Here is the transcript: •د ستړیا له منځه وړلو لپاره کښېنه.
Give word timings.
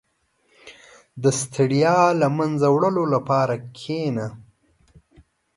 •د 1.23 1.25
ستړیا 1.39 1.97
له 2.21 2.27
منځه 2.37 2.67
وړلو 2.75 3.03
لپاره 3.13 3.55
کښېنه. 3.75 4.27